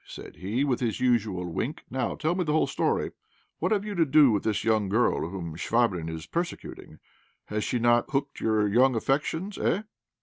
said 0.07 0.37
he, 0.37 0.63
with 0.63 0.79
his 0.79 0.99
usual 0.99 1.45
wink. 1.45 1.83
"Now, 1.91 2.15
tell 2.15 2.33
me 2.33 2.43
the 2.43 2.53
whole 2.53 2.65
story. 2.65 3.11
What 3.59 3.71
have 3.71 3.85
you 3.85 3.93
to 3.93 4.03
do 4.03 4.31
with 4.31 4.43
this 4.43 4.63
young 4.63 4.89
girl 4.89 5.29
whom 5.29 5.55
Chvabrine 5.55 6.09
is 6.09 6.25
persecuting? 6.25 6.97
Has 7.45 7.63
she 7.63 7.77
not 7.77 8.09
hooked 8.09 8.39
your 8.41 8.67
young 8.67 8.95
affections, 8.95 9.59
eh?" 9.59 9.83